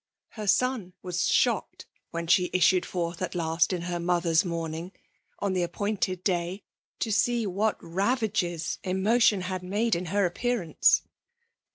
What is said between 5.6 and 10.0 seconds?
appointed day, to see what ravages emotion had made